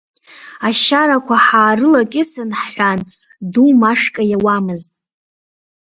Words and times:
Ашьарақәа 0.67 1.35
ҳаарылакьысны 1.45 2.55
ҳҳәан 2.61 2.99
ду 3.51 3.69
Машка 3.81 4.23
иауамызт. 4.31 4.93